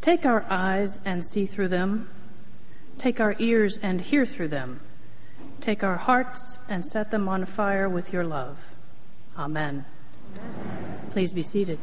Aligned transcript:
Take 0.00 0.24
our 0.24 0.46
eyes 0.48 0.98
and 1.04 1.24
see 1.24 1.46
through 1.46 1.68
them. 1.68 2.08
Take 2.98 3.20
our 3.20 3.34
ears 3.38 3.78
and 3.82 4.00
hear 4.00 4.24
through 4.24 4.48
them. 4.48 4.80
Take 5.60 5.82
our 5.82 5.96
hearts 5.96 6.58
and 6.68 6.84
set 6.84 7.10
them 7.10 7.28
on 7.28 7.44
fire 7.44 7.88
with 7.88 8.12
your 8.12 8.24
love. 8.24 8.58
Amen. 9.36 9.84
Amen. 10.36 11.10
Please 11.10 11.32
be 11.32 11.42
seated. 11.42 11.78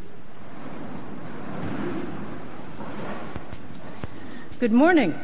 Good 4.59 4.71
morning. 4.71 5.19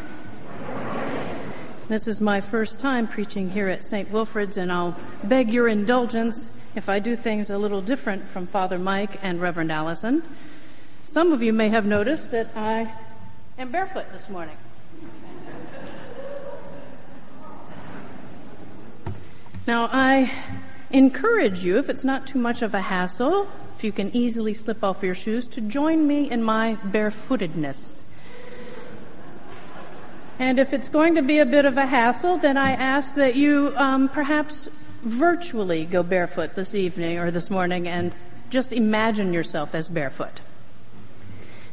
This 1.87 2.07
is 2.07 2.21
my 2.21 2.41
first 2.41 2.79
time 2.79 3.07
preaching 3.07 3.51
here 3.51 3.67
at 3.67 3.83
St. 3.83 4.11
Wilfrid's, 4.11 4.57
and 4.57 4.71
I'll 4.71 4.97
beg 5.23 5.49
your 5.49 5.67
indulgence 5.67 6.51
if 6.75 6.87
I 6.87 6.99
do 6.99 7.15
things 7.15 7.49
a 7.49 7.57
little 7.57 7.81
different 7.81 8.23
from 8.25 8.47
Father 8.47 8.77
Mike 8.77 9.19
and 9.21 9.41
Reverend 9.41 9.71
Allison. 9.71 10.23
Some 11.11 11.33
of 11.33 11.43
you 11.43 11.51
may 11.51 11.67
have 11.67 11.85
noticed 11.85 12.31
that 12.31 12.47
I 12.55 12.89
am 13.57 13.69
barefoot 13.69 14.05
this 14.13 14.29
morning. 14.29 14.55
Now, 19.67 19.89
I 19.91 20.31
encourage 20.89 21.65
you, 21.65 21.77
if 21.79 21.89
it's 21.89 22.05
not 22.05 22.27
too 22.27 22.39
much 22.39 22.61
of 22.61 22.73
a 22.73 22.79
hassle, 22.79 23.49
if 23.75 23.83
you 23.83 23.91
can 23.91 24.15
easily 24.15 24.53
slip 24.53 24.85
off 24.85 25.03
your 25.03 25.13
shoes, 25.13 25.49
to 25.49 25.59
join 25.59 26.07
me 26.07 26.31
in 26.31 26.41
my 26.41 26.77
barefootedness. 26.81 28.03
And 30.39 30.59
if 30.59 30.71
it's 30.71 30.87
going 30.87 31.15
to 31.15 31.21
be 31.21 31.39
a 31.39 31.45
bit 31.45 31.65
of 31.65 31.77
a 31.77 31.87
hassle, 31.87 32.37
then 32.37 32.55
I 32.55 32.71
ask 32.71 33.15
that 33.15 33.35
you 33.35 33.73
um, 33.75 34.07
perhaps 34.07 34.69
virtually 35.01 35.83
go 35.83 36.03
barefoot 36.03 36.55
this 36.55 36.73
evening 36.73 37.17
or 37.17 37.31
this 37.31 37.49
morning 37.49 37.85
and 37.85 38.13
just 38.49 38.71
imagine 38.71 39.33
yourself 39.33 39.75
as 39.75 39.89
barefoot. 39.89 40.39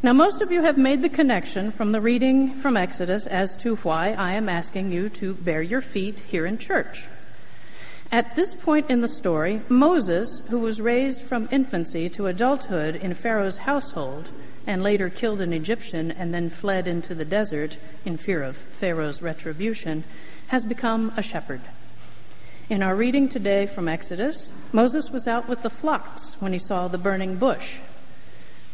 Now, 0.01 0.12
most 0.12 0.41
of 0.41 0.52
you 0.52 0.62
have 0.62 0.79
made 0.79 1.02
the 1.02 1.09
connection 1.09 1.73
from 1.73 1.91
the 1.91 2.01
reading 2.01 2.55
from 2.55 2.77
Exodus 2.77 3.27
as 3.27 3.56
to 3.56 3.75
why 3.77 4.12
I 4.12 4.34
am 4.34 4.48
asking 4.48 4.92
you 4.92 5.09
to 5.09 5.34
bare 5.34 5.61
your 5.61 5.81
feet 5.81 6.20
here 6.20 6.47
in 6.47 6.56
church. 6.59 7.06
At 8.12 8.36
this 8.36 8.55
point 8.55 8.91
in 8.91 9.00
the 9.00 9.08
story, 9.08 9.61
Moses, 9.69 10.45
who 10.50 10.61
was 10.61 10.81
raised 10.81 11.23
from 11.23 11.48
infancy 11.50 12.08
to 12.11 12.28
adulthood 12.28 12.95
in 12.95 13.12
Pharaoh's 13.14 13.56
household, 13.56 14.28
and 14.69 14.84
later 14.84 15.11
killed 15.11 15.41
an 15.41 15.53
Egyptian 15.53 16.12
and 16.12 16.33
then 16.33 16.48
fled 16.48 16.86
into 16.86 17.12
the 17.12 17.25
desert 17.25 17.77
in 18.05 18.17
fear 18.17 18.45
of 18.45 18.56
Pharaoh's 18.56 19.20
retribution, 19.20 20.05
has 20.47 20.64
become 20.64 21.12
a 21.17 21.23
shepherd. 21.23 21.62
In 22.70 22.84
our 22.84 22.95
reading 22.95 23.28
today 23.28 23.67
from 23.67 23.89
Exodus, 23.89 24.53
Moses 24.70 25.11
was 25.11 25.27
out 25.27 25.48
with 25.48 25.62
the 25.62 25.70
flocks 25.70 26.36
when 26.39 26.53
he 26.53 26.58
saw 26.61 26.86
the 26.86 26.98
burning 26.98 27.34
bush. 27.34 27.78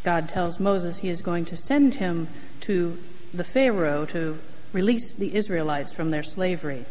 God 0.05 0.29
tells 0.29 0.61
Moses 0.61 0.99
he 0.99 1.09
is 1.09 1.23
going 1.23 1.47
to 1.47 1.57
send 1.57 1.95
him 1.95 2.29
to 2.61 2.99
the 3.33 3.43
Pharaoh 3.43 4.07
to 4.07 4.39
release 4.73 5.13
the 5.15 5.35
Israelites 5.35 5.93
from 5.93 6.11
their 6.11 6.23
slavery. 6.23 6.85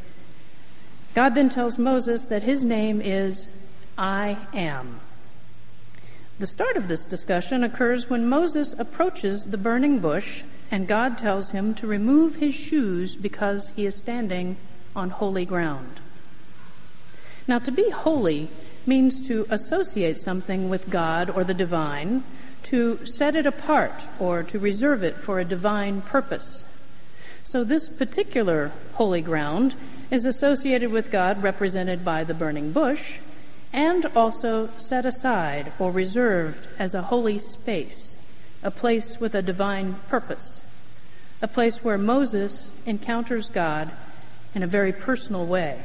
God 1.14 1.36
then 1.36 1.50
tells 1.50 1.78
Moses 1.78 2.26
that 2.26 2.44
his 2.44 2.64
name 2.66 3.00
is 3.00 3.48
I 3.98 4.38
am. 4.54 5.00
The 6.40 6.48
start 6.48 6.76
of 6.76 6.88
this 6.88 7.06
discussion 7.06 7.64
occurs 7.64 8.10
when 8.10 8.28
Moses 8.28 8.74
approaches 8.80 9.46
the 9.46 9.58
burning 9.58 10.00
bush 10.00 10.42
and 10.72 10.88
God 10.88 11.20
tells 11.20 11.52
him 11.52 11.76
to 11.76 11.88
remove 11.88 12.36
his 12.36 12.56
shoes 12.56 13.16
because 13.16 13.72
he 13.76 13.86
is 13.86 13.96
standing 13.96 14.58
on 14.96 15.12
holy 15.12 15.46
ground. 15.46 16.00
Now, 17.48 17.60
to 17.60 17.72
be 17.72 17.92
holy 17.92 18.50
means 18.86 19.28
to 19.28 19.46
associate 19.50 20.18
something 20.18 20.70
with 20.70 20.90
God 20.90 21.30
or 21.30 21.44
the 21.44 21.54
divine, 21.54 22.24
to 22.64 23.06
set 23.06 23.36
it 23.36 23.46
apart 23.46 23.94
or 24.20 24.44
to 24.44 24.60
reserve 24.60 25.04
it 25.04 25.18
for 25.18 25.40
a 25.40 25.46
divine 25.46 26.02
purpose. 26.02 26.64
So, 27.44 27.64
this 27.64 27.88
particular 27.88 28.72
holy 28.94 29.22
ground 29.22 29.76
is 30.10 30.26
associated 30.26 30.92
with 30.92 31.12
God, 31.12 31.44
represented 31.44 32.06
by 32.06 32.24
the 32.24 32.34
burning 32.34 32.72
bush, 32.72 33.20
and 33.74 34.06
also 34.16 34.70
set 34.78 35.06
aside 35.06 35.74
or 35.80 35.92
reserved 35.92 36.68
as 36.80 36.94
a 36.94 37.04
holy 37.04 37.40
space, 37.40 38.16
a 38.62 38.72
place 38.72 39.20
with 39.20 39.36
a 39.36 39.42
divine 39.42 39.96
purpose, 40.08 40.62
a 41.42 41.48
place 41.48 41.84
where 41.84 41.98
Moses 41.98 42.72
encounters 42.86 43.50
God 43.50 43.92
in 44.56 44.64
a 44.64 44.68
very 44.68 44.94
personal 44.94 45.46
way 45.46 45.82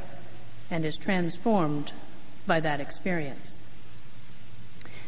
and 0.71 0.85
is 0.85 0.95
transformed 0.95 1.91
by 2.45 2.59
that 2.59 2.79
experience. 2.79 3.57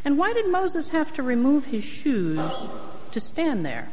And 0.04 0.18
why 0.18 0.32
did 0.32 0.48
Moses 0.48 0.88
have 0.88 1.14
to 1.14 1.22
remove 1.22 1.66
his 1.66 1.84
shoes 1.84 2.40
to 3.12 3.20
stand 3.20 3.64
there? 3.64 3.88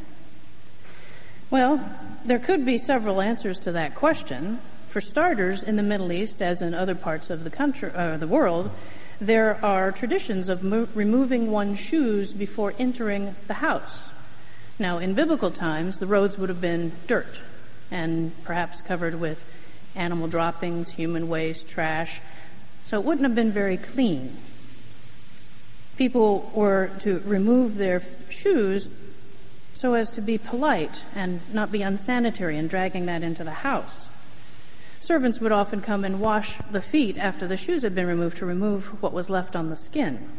Well, 1.52 1.84
there 2.26 2.40
could 2.40 2.66
be 2.66 2.78
several 2.78 3.22
answers 3.22 3.60
to 3.62 3.72
that 3.72 3.96
question. 3.96 4.60
For 4.90 5.02
starters, 5.02 5.62
in 5.62 5.76
the 5.76 5.84
Middle 5.84 6.12
East, 6.12 6.42
as 6.42 6.62
in 6.62 6.74
other 6.74 6.96
parts 6.96 7.30
of 7.30 7.44
the 7.44 7.50
country, 7.50 7.92
uh, 7.94 8.18
the 8.18 8.28
world, 8.28 8.72
there 9.22 9.64
are 9.64 9.92
traditions 9.92 10.50
of 10.50 10.64
mo- 10.64 10.88
removing 10.96 11.52
one's 11.52 11.80
shoes 11.80 12.34
before 12.34 12.74
entering 12.80 13.36
the 13.48 13.56
house. 13.56 14.10
Now, 14.80 14.98
in 14.98 15.14
biblical 15.14 15.52
times, 15.52 16.00
the 16.00 16.08
roads 16.08 16.38
would 16.38 16.50
have 16.50 16.62
been 16.62 16.94
dirt 17.06 17.38
and 17.92 18.32
perhaps 18.44 18.82
covered 18.82 19.20
with 19.20 19.46
animal 19.96 20.28
droppings, 20.28 20.90
human 20.90 21.28
waste, 21.28 21.68
trash, 21.68 22.22
so 22.84 23.00
it 23.00 23.06
wouldn't 23.06 23.26
have 23.26 23.36
been 23.36 23.52
very 23.52 23.78
clean. 23.78 24.38
People 26.00 26.50
were 26.56 26.92
to 27.02 27.22
remove 27.26 27.76
their 27.76 28.02
shoes 28.30 28.88
so 29.76 29.96
as 29.96 30.10
to 30.12 30.22
be 30.22 30.38
polite 30.38 31.04
and 31.14 31.42
not 31.54 31.74
be 31.74 31.82
unsanitary 31.82 32.58
in 32.58 32.70
dragging 32.70 33.06
that 33.08 33.22
into 33.22 33.44
the 33.44 33.52
house. 33.52 34.06
Servants 35.02 35.42
would 35.42 35.52
often 35.52 35.82
come 35.82 36.06
and 36.06 36.22
wash 36.22 36.56
the 36.72 36.80
feet 36.80 37.18
after 37.18 37.46
the 37.48 37.58
shoes 37.58 37.82
had 37.82 37.94
been 37.94 38.08
removed 38.08 38.38
to 38.38 38.46
remove 38.46 39.04
what 39.04 39.12
was 39.12 39.30
left 39.30 39.58
on 39.58 39.70
the 39.70 39.76
skin. 39.76 40.30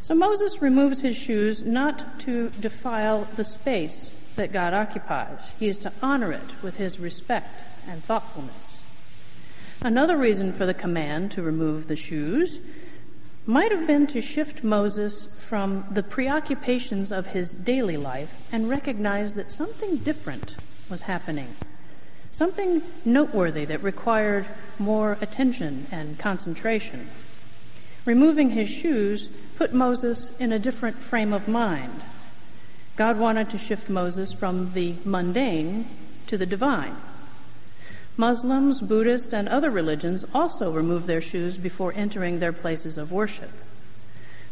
So 0.00 0.16
Moses 0.16 0.60
removes 0.60 1.02
his 1.02 1.16
shoes 1.16 1.62
not 1.62 2.18
to 2.22 2.50
defile 2.58 3.28
the 3.36 3.44
space 3.44 4.16
that 4.34 4.52
God 4.52 4.74
occupies. 4.74 5.52
He 5.60 5.68
is 5.68 5.78
to 5.78 5.92
honor 6.02 6.32
it 6.32 6.60
with 6.60 6.78
his 6.78 6.98
respect 6.98 7.62
and 7.88 8.02
thoughtfulness. 8.02 8.82
Another 9.80 10.16
reason 10.16 10.52
for 10.52 10.66
the 10.66 10.74
command 10.74 11.30
to 11.32 11.42
remove 11.42 11.86
the 11.86 11.94
shoes 11.94 12.58
might 13.46 13.70
have 13.70 13.86
been 13.86 14.06
to 14.08 14.20
shift 14.20 14.64
Moses 14.64 15.28
from 15.38 15.84
the 15.90 16.02
preoccupations 16.02 17.12
of 17.12 17.28
his 17.28 17.52
daily 17.52 17.96
life 17.96 18.34
and 18.52 18.68
recognize 18.68 19.34
that 19.34 19.52
something 19.52 19.96
different 19.98 20.56
was 20.90 21.02
happening 21.02 21.54
something 22.36 22.82
noteworthy 23.02 23.64
that 23.64 23.82
required 23.82 24.44
more 24.78 25.16
attention 25.22 25.86
and 25.90 26.18
concentration. 26.18 27.08
Removing 28.04 28.50
his 28.50 28.68
shoes 28.68 29.30
put 29.56 29.72
Moses 29.72 30.32
in 30.38 30.52
a 30.52 30.58
different 30.58 30.98
frame 30.98 31.32
of 31.32 31.48
mind. 31.48 32.02
God 32.94 33.18
wanted 33.18 33.48
to 33.50 33.58
shift 33.58 33.88
Moses 33.88 34.32
from 34.32 34.74
the 34.74 34.96
mundane 35.02 35.88
to 36.26 36.36
the 36.36 36.44
divine. 36.44 36.94
Muslims, 38.16 38.80
Buddhists, 38.80 39.32
and 39.32 39.48
other 39.48 39.70
religions 39.70 40.24
also 40.32 40.70
remove 40.70 41.06
their 41.06 41.20
shoes 41.20 41.58
before 41.58 41.92
entering 41.94 42.38
their 42.38 42.52
places 42.52 42.96
of 42.96 43.12
worship. 43.12 43.50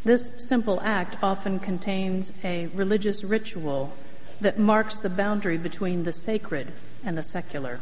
This 0.04 0.30
simple 0.36 0.80
act 0.82 1.16
often 1.22 1.58
contains 1.58 2.30
a 2.42 2.66
religious 2.74 3.24
ritual 3.24 3.94
that 4.40 4.58
marks 4.58 4.98
the 4.98 5.08
boundary 5.08 5.56
between 5.56 6.04
the 6.04 6.12
sacred 6.12 6.72
and 7.02 7.16
the 7.16 7.22
secular. 7.22 7.80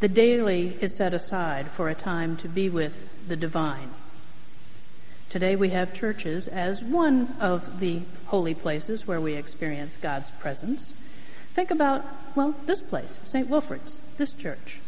The 0.00 0.08
daily 0.08 0.78
is 0.80 0.96
set 0.96 1.12
aside 1.12 1.68
for 1.68 1.88
a 1.88 1.94
time 1.94 2.36
to 2.38 2.48
be 2.48 2.70
with 2.70 3.08
the 3.28 3.36
divine. 3.36 3.90
Today 5.28 5.56
we 5.56 5.70
have 5.70 5.92
churches 5.92 6.48
as 6.48 6.82
one 6.82 7.36
of 7.38 7.80
the 7.80 8.00
holy 8.26 8.54
places 8.54 9.06
where 9.06 9.20
we 9.20 9.34
experience 9.34 9.98
God's 9.98 10.30
presence. 10.30 10.94
Think 11.52 11.70
about, 11.70 12.04
well, 12.34 12.54
this 12.64 12.80
place, 12.80 13.18
St. 13.24 13.48
Wilfrid's, 13.48 13.98
this 14.18 14.32
church. 14.32 14.80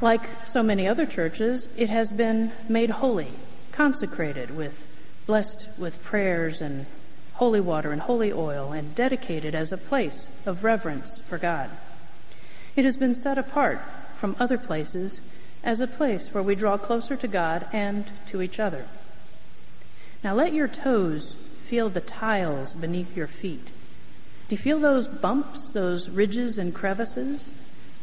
Like 0.00 0.22
so 0.46 0.62
many 0.62 0.86
other 0.86 1.06
churches, 1.06 1.68
it 1.76 1.88
has 1.88 2.12
been 2.12 2.52
made 2.68 2.90
holy, 2.90 3.28
consecrated 3.72 4.54
with 4.54 4.82
blessed 5.26 5.68
with 5.78 6.02
prayers 6.04 6.60
and 6.60 6.86
holy 7.34 7.60
water 7.60 7.92
and 7.92 8.02
holy 8.02 8.32
oil 8.32 8.72
and 8.72 8.94
dedicated 8.94 9.54
as 9.54 9.72
a 9.72 9.76
place 9.76 10.28
of 10.44 10.64
reverence 10.64 11.20
for 11.20 11.38
God. 11.38 11.70
It 12.74 12.84
has 12.84 12.96
been 12.96 13.14
set 13.14 13.38
apart 13.38 13.80
from 14.16 14.36
other 14.38 14.58
places 14.58 15.20
as 15.64 15.80
a 15.80 15.86
place 15.86 16.32
where 16.32 16.42
we 16.42 16.54
draw 16.54 16.78
closer 16.78 17.16
to 17.16 17.28
God 17.28 17.66
and 17.72 18.04
to 18.28 18.42
each 18.42 18.58
other. 18.60 18.86
Now 20.22 20.34
let 20.34 20.52
your 20.52 20.68
toes 20.68 21.36
feel 21.66 21.88
the 21.88 22.00
tiles 22.00 22.72
beneath 22.72 23.16
your 23.16 23.26
feet. 23.26 23.66
Do 24.48 24.54
you 24.54 24.58
feel 24.58 24.78
those 24.78 25.08
bumps, 25.08 25.70
those 25.70 26.08
ridges 26.08 26.58
and 26.58 26.74
crevices, 26.74 27.50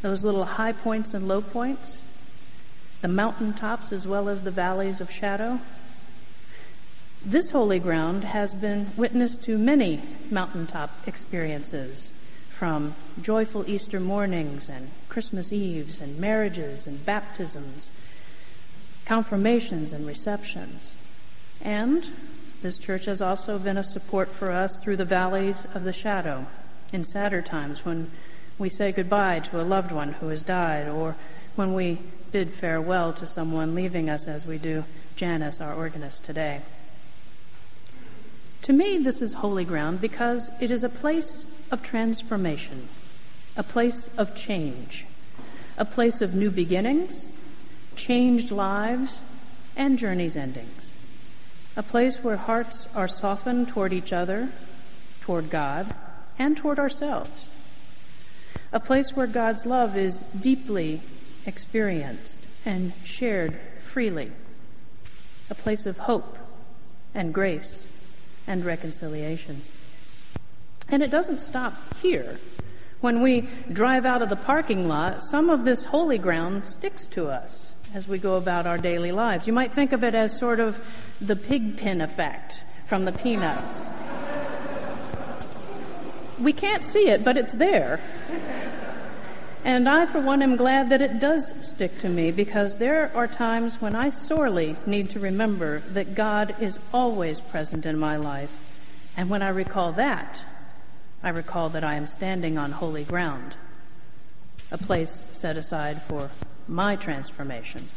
those 0.04 0.24
little 0.24 0.46
high 0.46 0.74
points 0.74 1.16
and 1.16 1.28
low 1.28 1.42
points? 1.42 2.04
The 3.02 3.08
mountain 3.08 3.54
tops 3.54 3.92
as 3.92 4.06
well 4.06 4.30
as 4.30 4.44
the 4.44 4.52
valleys 4.52 5.02
of 5.02 5.10
shadow? 5.10 5.60
This 7.26 7.50
holy 7.52 7.80
ground 7.80 8.26
has 8.26 8.54
been 8.54 8.92
witness 8.98 9.38
to 9.38 9.58
many 9.58 10.02
mountaintop 10.30 10.92
experiences, 11.08 12.10
from 12.52 12.96
joyful 13.22 13.68
Easter 13.68 14.00
mornings 14.00 14.70
and 14.70 14.92
Christmas 15.08 15.54
Eves 15.54 16.02
and 16.02 16.20
marriages 16.20 16.86
and 16.86 17.06
baptisms, 17.06 17.92
confirmations 19.06 19.94
and 19.94 20.06
receptions. 20.06 20.96
And 21.62 22.08
this 22.62 22.78
church 22.78 23.06
has 23.06 23.22
also 23.22 23.58
been 23.58 23.78
a 23.78 23.84
support 23.84 24.28
for 24.30 24.52
us 24.52 24.78
through 24.80 24.98
the 24.98 25.06
valleys 25.06 25.66
of 25.74 25.86
the 25.86 25.94
shadow 25.94 26.46
in 26.92 27.06
sadder 27.06 27.42
times 27.42 27.86
when 27.86 28.12
we 28.58 28.70
say 28.70 28.92
goodbye 28.92 29.40
to 29.40 29.62
a 29.62 29.64
loved 29.64 29.92
one 29.92 30.14
who 30.14 30.28
has 30.30 30.44
died 30.44 30.88
or 30.88 31.16
when 31.56 31.74
we 31.74 32.00
bid 32.32 32.54
farewell 32.54 33.14
to 33.14 33.28
someone 33.28 33.76
leaving 33.76 34.10
us 34.10 34.28
as 34.28 34.46
we 34.46 34.58
do 34.58 34.84
Janice, 35.16 35.62
our 35.62 35.74
organist, 35.74 36.24
today. 36.24 36.62
To 38.64 38.74
me, 38.74 38.98
this 38.98 39.22
is 39.22 39.34
holy 39.34 39.66
ground 39.66 40.02
because 40.02 40.50
it 40.60 40.72
is 40.72 40.84
a 40.84 40.90
place 40.90 41.46
of 41.70 41.84
transformation, 41.84 42.88
a 43.56 43.64
place 43.64 44.10
of 44.18 44.36
change, 44.36 45.06
a 45.78 45.86
place 45.86 46.22
of 46.22 46.34
new 46.34 46.50
beginnings, 46.50 47.26
changed 47.96 48.52
lives, 48.52 49.20
and 49.76 50.00
journeys 50.00 50.36
endings. 50.36 50.88
A 51.76 51.84
place 51.84 52.24
where 52.24 52.38
hearts 52.38 52.88
are 52.96 53.08
softened 53.08 53.68
toward 53.68 53.94
each 53.94 54.14
other, 54.14 54.50
toward 55.22 55.50
God, 55.50 55.94
and 56.38 56.56
toward 56.56 56.80
ourselves. 56.80 57.53
A 58.74 58.80
place 58.80 59.16
where 59.16 59.28
God's 59.28 59.68
love 59.68 59.96
is 59.96 60.20
deeply 60.42 61.02
experienced 61.46 62.42
and 62.66 62.92
shared 63.06 63.60
freely. 63.84 64.32
A 65.52 65.56
place 65.56 65.86
of 65.86 66.00
hope 66.00 66.40
and 67.14 67.32
grace 67.32 67.86
and 68.48 68.66
reconciliation. 68.66 69.62
And 70.90 71.04
it 71.04 71.12
doesn't 71.12 71.38
stop 71.38 71.76
here. 72.02 72.40
When 73.00 73.22
we 73.22 73.48
drive 73.72 74.08
out 74.08 74.24
of 74.24 74.30
the 74.30 74.36
parking 74.36 74.88
lot, 74.88 75.22
some 75.22 75.52
of 75.52 75.66
this 75.66 75.84
holy 75.84 76.18
ground 76.18 76.66
sticks 76.66 77.06
to 77.08 77.28
us 77.28 77.76
as 77.94 78.08
we 78.08 78.18
go 78.18 78.38
about 78.38 78.66
our 78.66 78.80
daily 78.80 79.12
lives. 79.12 79.46
You 79.46 79.54
might 79.54 79.74
think 79.74 79.92
of 79.92 80.04
it 80.04 80.16
as 80.16 80.36
sort 80.36 80.60
of 80.60 80.84
the 81.22 81.36
pig 81.36 81.78
pen 81.78 82.02
effect 82.02 82.64
from 82.88 83.06
the 83.06 83.12
Peanuts. 83.12 83.92
We 86.40 86.54
can't 86.54 86.84
see 86.84 87.10
it, 87.10 87.24
but 87.24 87.38
it's 87.38 87.54
there. 87.54 88.00
And 89.66 89.88
I, 89.88 90.06
for 90.06 90.20
one, 90.20 90.42
am 90.42 90.58
glad 90.58 90.90
that 90.90 91.02
it 91.02 91.22
does 91.22 91.54
stick 91.66 91.98
to 92.00 92.10
me 92.10 92.32
because 92.32 92.78
there 92.78 93.10
are 93.16 93.28
times 93.28 93.82
when 93.82 93.96
I 93.96 94.10
sorely 94.10 94.76
need 94.86 95.12
to 95.12 95.22
remember 95.22 95.80
that 95.92 96.16
God 96.16 96.56
is 96.60 96.80
always 96.94 97.40
present 97.40 97.86
in 97.86 97.98
my 97.98 98.18
life. 98.18 98.52
And 99.16 99.30
when 99.30 99.42
I 99.42 99.50
recall 99.50 99.94
that, 99.94 100.44
I 101.24 101.30
recall 101.30 101.70
that 101.70 101.84
I 101.84 101.96
am 101.96 102.08
standing 102.08 102.58
on 102.58 102.74
holy 102.74 103.06
ground, 103.06 103.56
a 104.70 104.78
place 104.78 105.24
set 105.32 105.56
aside 105.56 106.02
for 106.02 106.30
my 106.68 106.98
transformation. 106.98 107.88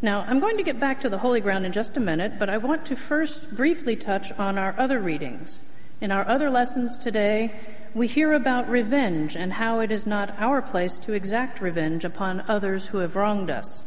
Now, 0.00 0.24
I'm 0.26 0.40
going 0.40 0.56
to 0.56 0.62
get 0.62 0.80
back 0.80 1.02
to 1.02 1.10
the 1.10 1.18
holy 1.18 1.42
ground 1.42 1.66
in 1.66 1.72
just 1.72 1.98
a 1.98 2.00
minute, 2.00 2.38
but 2.38 2.48
I 2.48 2.56
want 2.56 2.86
to 2.86 2.96
first 2.96 3.54
briefly 3.54 3.96
touch 3.96 4.32
on 4.32 4.56
our 4.56 4.74
other 4.78 5.00
readings. 5.00 5.60
In 6.04 6.12
our 6.12 6.28
other 6.28 6.50
lessons 6.50 6.98
today, 6.98 7.50
we 7.94 8.08
hear 8.08 8.34
about 8.34 8.68
revenge 8.68 9.36
and 9.36 9.54
how 9.54 9.80
it 9.80 9.90
is 9.90 10.06
not 10.06 10.38
our 10.38 10.60
place 10.60 10.98
to 10.98 11.14
exact 11.14 11.62
revenge 11.62 12.04
upon 12.04 12.44
others 12.46 12.88
who 12.88 12.98
have 12.98 13.16
wronged 13.16 13.48
us. 13.48 13.86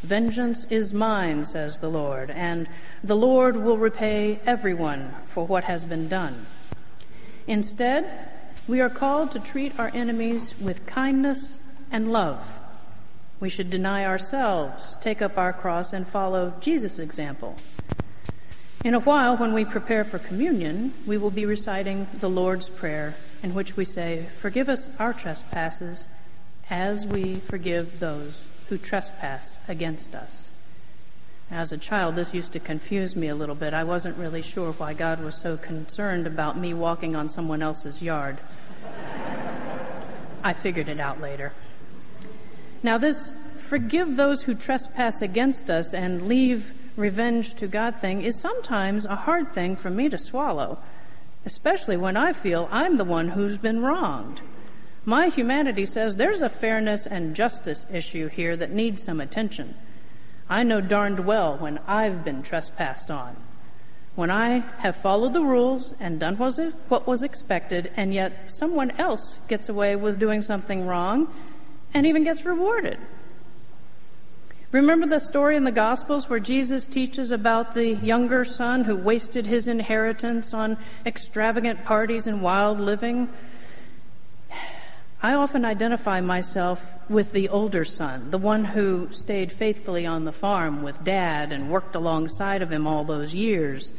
Vengeance 0.00 0.68
is 0.70 0.94
mine, 0.94 1.44
says 1.44 1.80
the 1.80 1.90
Lord, 1.90 2.30
and 2.30 2.68
the 3.02 3.16
Lord 3.16 3.56
will 3.56 3.76
repay 3.76 4.38
everyone 4.46 5.12
for 5.26 5.48
what 5.48 5.64
has 5.64 5.84
been 5.84 6.08
done. 6.08 6.46
Instead, 7.48 8.08
we 8.68 8.80
are 8.80 8.88
called 8.88 9.32
to 9.32 9.40
treat 9.40 9.76
our 9.80 9.90
enemies 9.92 10.54
with 10.60 10.86
kindness 10.86 11.58
and 11.90 12.12
love. 12.12 12.60
We 13.40 13.50
should 13.50 13.68
deny 13.68 14.04
ourselves, 14.04 14.96
take 15.00 15.20
up 15.20 15.36
our 15.36 15.52
cross, 15.52 15.92
and 15.92 16.06
follow 16.06 16.54
Jesus' 16.60 17.00
example. 17.00 17.56
In 18.84 18.94
a 18.94 19.00
while, 19.00 19.36
when 19.36 19.52
we 19.52 19.64
prepare 19.64 20.04
for 20.04 20.20
communion, 20.20 20.94
we 21.04 21.18
will 21.18 21.32
be 21.32 21.44
reciting 21.44 22.06
the 22.20 22.30
Lord's 22.30 22.68
Prayer 22.68 23.16
in 23.42 23.52
which 23.52 23.76
we 23.76 23.84
say, 23.84 24.26
Forgive 24.38 24.68
us 24.68 24.88
our 25.00 25.12
trespasses 25.12 26.06
as 26.70 27.04
we 27.04 27.36
forgive 27.36 27.98
those 27.98 28.44
who 28.68 28.78
trespass 28.78 29.56
against 29.66 30.14
us. 30.14 30.50
As 31.50 31.72
a 31.72 31.78
child, 31.78 32.14
this 32.14 32.32
used 32.32 32.52
to 32.52 32.60
confuse 32.60 33.16
me 33.16 33.26
a 33.26 33.34
little 33.34 33.56
bit. 33.56 33.74
I 33.74 33.82
wasn't 33.82 34.16
really 34.16 34.42
sure 34.42 34.70
why 34.72 34.94
God 34.94 35.24
was 35.24 35.36
so 35.36 35.56
concerned 35.56 36.28
about 36.28 36.56
me 36.56 36.72
walking 36.72 37.16
on 37.16 37.28
someone 37.28 37.62
else's 37.62 38.00
yard. 38.00 38.38
I 40.44 40.52
figured 40.52 40.88
it 40.88 41.00
out 41.00 41.20
later. 41.20 41.52
Now, 42.84 42.96
this 42.96 43.32
forgive 43.56 44.14
those 44.14 44.44
who 44.44 44.54
trespass 44.54 45.20
against 45.20 45.68
us 45.68 45.92
and 45.92 46.28
leave 46.28 46.72
revenge 46.98 47.54
to 47.54 47.66
God 47.66 47.96
thing 48.00 48.20
is 48.22 48.38
sometimes 48.38 49.06
a 49.06 49.16
hard 49.16 49.52
thing 49.52 49.76
for 49.76 49.88
me 49.88 50.08
to 50.10 50.18
swallow 50.18 50.78
especially 51.48 51.96
when 51.96 52.14
I 52.14 52.34
feel 52.34 52.68
I'm 52.70 52.98
the 52.98 53.04
one 53.04 53.28
who's 53.28 53.56
been 53.56 53.80
wronged. 53.80 54.42
My 55.06 55.28
humanity 55.28 55.86
says 55.86 56.16
there's 56.16 56.42
a 56.42 56.50
fairness 56.50 57.06
and 57.06 57.34
justice 57.34 57.86
issue 57.90 58.28
here 58.28 58.54
that 58.56 58.70
needs 58.70 59.02
some 59.02 59.18
attention. 59.18 59.74
I 60.50 60.62
know 60.62 60.82
darned 60.82 61.24
well 61.24 61.56
when 61.56 61.78
I've 61.86 62.22
been 62.22 62.42
trespassed 62.42 63.10
on. 63.10 63.36
When 64.14 64.30
I 64.30 64.58
have 64.80 64.96
followed 64.96 65.32
the 65.32 65.42
rules 65.42 65.94
and 65.98 66.20
done 66.20 66.36
what 66.36 67.06
was 67.06 67.22
expected, 67.22 67.92
and 67.96 68.12
yet 68.12 68.50
someone 68.50 68.90
else 68.92 69.38
gets 69.48 69.70
away 69.70 69.96
with 69.96 70.18
doing 70.18 70.42
something 70.42 70.86
wrong 70.86 71.32
and 71.94 72.06
even 72.06 72.24
gets 72.24 72.44
rewarded. 72.44 72.98
Remember 74.70 75.06
the 75.06 75.18
story 75.18 75.56
in 75.56 75.64
the 75.64 75.72
Gospels 75.72 76.28
where 76.28 76.38
Jesus 76.38 76.86
teaches 76.86 77.30
about 77.30 77.72
the 77.72 77.94
younger 77.94 78.44
son 78.44 78.84
who 78.84 78.96
wasted 78.96 79.46
his 79.46 79.66
inheritance 79.66 80.52
on 80.52 80.76
extravagant 81.06 81.86
parties 81.86 82.26
and 82.26 82.42
wild 82.42 82.78
living? 82.78 83.30
I 85.22 85.32
often 85.32 85.64
identify 85.64 86.20
myself 86.20 86.84
with 87.08 87.32
the 87.32 87.48
older 87.48 87.86
son, 87.86 88.30
the 88.30 88.36
one 88.36 88.66
who 88.66 89.08
stayed 89.10 89.52
faithfully 89.52 90.04
on 90.04 90.24
the 90.24 90.32
farm 90.32 90.82
with 90.82 91.02
dad 91.02 91.50
and 91.50 91.70
worked 91.70 91.94
alongside 91.94 92.60
of 92.60 92.70
him 92.70 92.86
all 92.86 93.04
those 93.04 93.34
years. 93.34 93.90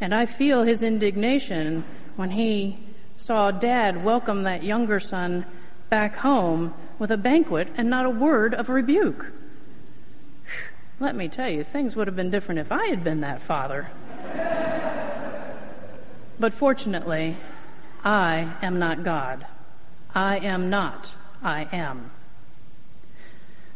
And 0.00 0.12
I 0.12 0.26
feel 0.26 0.64
his 0.64 0.82
indignation 0.82 1.84
when 2.16 2.32
he 2.32 2.80
saw 3.16 3.52
dad 3.52 4.04
welcome 4.04 4.42
that 4.42 4.64
younger 4.64 4.98
son 4.98 5.46
back 5.90 6.16
home 6.16 6.74
with 6.98 7.12
a 7.12 7.16
banquet 7.16 7.68
and 7.76 7.88
not 7.88 8.04
a 8.04 8.10
word 8.10 8.52
of 8.52 8.68
rebuke. 8.68 9.30
Let 11.00 11.14
me 11.14 11.28
tell 11.28 11.48
you, 11.48 11.62
things 11.62 11.94
would 11.94 12.08
have 12.08 12.16
been 12.16 12.30
different 12.30 12.58
if 12.58 12.72
I 12.72 12.86
had 12.86 13.04
been 13.04 13.20
that 13.20 13.40
father. 13.40 13.88
but 16.40 16.52
fortunately, 16.52 17.36
I 18.04 18.54
am 18.62 18.80
not 18.80 19.04
God. 19.04 19.46
I 20.12 20.38
am 20.38 20.70
not. 20.70 21.12
I 21.40 21.68
am. 21.70 22.10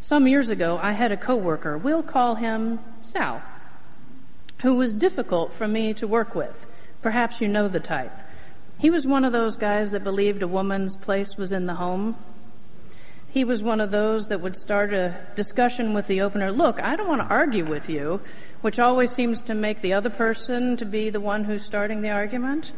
Some 0.01 0.27
years 0.27 0.49
ago, 0.49 0.81
I 0.83 0.93
had 0.93 1.13
a 1.13 1.17
coworker, 1.17 1.79
we'll 1.79 2.03
call 2.03 2.35
him 2.35 2.81
Sal, 3.03 3.41
who 4.63 4.75
was 4.75 4.93
difficult 4.93 5.53
for 5.53 5.69
me 5.69 5.95
to 5.95 6.09
work 6.09 6.35
with. 6.35 6.67
Perhaps 7.03 7.41
you 7.41 7.47
know 7.47 7.69
the 7.69 7.79
type. 7.79 8.13
He 8.79 8.91
was 8.91 9.07
one 9.07 9.25
of 9.25 9.33
those 9.33 9.57
guys 9.57 9.93
that 9.93 10.03
believed 10.03 10.43
a 10.43 10.49
woman's 10.49 10.97
place 10.97 11.37
was 11.37 11.53
in 11.53 11.67
the 11.67 11.75
home 11.75 12.17
he 13.33 13.45
was 13.45 13.63
one 13.63 13.81
of 13.81 13.91
those 13.91 14.29
that 14.29 14.43
would 14.43 14.55
start 14.55 14.93
a 14.93 15.17
discussion 15.35 15.95
with 15.95 16.07
the 16.07 16.21
opener. 16.21 16.53
Look, 16.53 16.83
I 16.83 16.97
don't 16.97 17.09
want 17.09 17.23
to 17.23 17.35
argue 17.35 17.65
with 17.65 17.89
you, 17.89 18.21
which 18.61 18.79
always 18.79 19.11
seems 19.11 19.41
to 19.43 19.55
make 19.55 19.81
the 19.81 19.95
other 19.95 20.11
person 20.11 20.77
to 20.77 20.85
be 20.85 21.09
the 21.09 21.19
one 21.19 21.45
who's 21.45 21.65
starting 21.65 22.03
the 22.03 22.11
argument. 22.11 22.73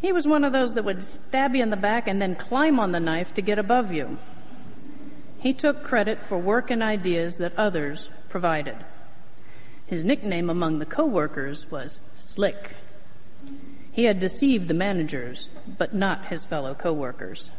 He 0.00 0.10
was 0.10 0.26
one 0.26 0.42
of 0.42 0.52
those 0.52 0.74
that 0.74 0.84
would 0.84 1.04
stab 1.04 1.54
you 1.54 1.62
in 1.62 1.70
the 1.70 1.76
back 1.76 2.08
and 2.08 2.20
then 2.20 2.34
climb 2.34 2.80
on 2.80 2.90
the 2.90 2.98
knife 2.98 3.32
to 3.34 3.40
get 3.40 3.56
above 3.56 3.92
you. 3.92 4.18
He 5.38 5.52
took 5.52 5.84
credit 5.84 6.18
for 6.24 6.36
work 6.36 6.68
and 6.72 6.82
ideas 6.82 7.36
that 7.36 7.56
others 7.56 8.08
provided. 8.28 8.78
His 9.86 10.04
nickname 10.04 10.50
among 10.50 10.80
the 10.80 10.86
coworkers 10.86 11.70
was 11.70 12.00
Slick. 12.16 12.74
He 13.92 14.04
had 14.04 14.18
deceived 14.18 14.66
the 14.66 14.74
managers, 14.74 15.50
but 15.78 15.94
not 15.94 16.26
his 16.26 16.44
fellow 16.44 16.74
coworkers. 16.74 17.50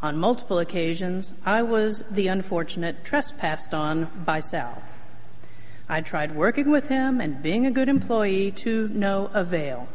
On 0.00 0.16
multiple 0.16 0.60
occasions, 0.60 1.32
I 1.44 1.62
was 1.62 2.04
the 2.10 2.28
unfortunate 2.28 3.04
trespassed 3.04 3.74
on 3.74 4.08
by 4.24 4.38
Sal. 4.40 4.82
I 5.88 6.02
tried 6.02 6.36
working 6.36 6.70
with 6.70 6.88
him 6.88 7.20
and 7.20 7.42
being 7.42 7.66
a 7.66 7.70
good 7.70 7.88
employee 7.88 8.52
to 8.52 8.88
no 8.88 9.30
avail. 9.34 9.88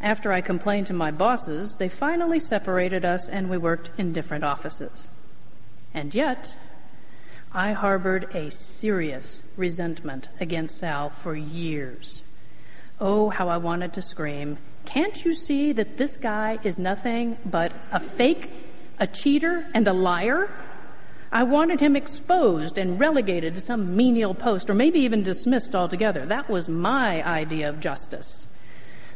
After 0.00 0.32
I 0.32 0.40
complained 0.40 0.86
to 0.86 0.94
my 0.94 1.10
bosses, 1.10 1.76
they 1.76 1.88
finally 1.88 2.40
separated 2.40 3.04
us 3.04 3.28
and 3.28 3.50
we 3.50 3.58
worked 3.58 3.90
in 3.98 4.12
different 4.12 4.44
offices. 4.44 5.08
And 5.92 6.14
yet, 6.14 6.54
I 7.52 7.72
harbored 7.72 8.34
a 8.34 8.50
serious 8.50 9.42
resentment 9.56 10.30
against 10.40 10.78
Sal 10.78 11.10
for 11.10 11.36
years. 11.36 12.22
Oh, 12.98 13.28
how 13.28 13.48
I 13.48 13.58
wanted 13.58 13.92
to 13.94 14.02
scream. 14.02 14.56
Can't 14.86 15.24
you 15.24 15.34
see 15.34 15.72
that 15.72 15.98
this 15.98 16.16
guy 16.16 16.58
is 16.64 16.78
nothing 16.78 17.36
but 17.44 17.72
a 17.92 18.00
fake, 18.00 18.50
a 19.02 19.06
cheater, 19.08 19.66
and 19.74 19.88
a 19.88 19.92
liar? 19.92 20.48
I 21.32 21.42
wanted 21.42 21.80
him 21.80 21.96
exposed 21.96 22.78
and 22.78 23.00
relegated 23.00 23.56
to 23.56 23.60
some 23.60 23.96
menial 23.96 24.32
post, 24.32 24.70
or 24.70 24.74
maybe 24.74 25.00
even 25.00 25.24
dismissed 25.24 25.74
altogether. 25.74 26.24
That 26.24 26.48
was 26.48 26.68
my 26.68 27.20
idea 27.26 27.68
of 27.68 27.80
justice. 27.80 28.46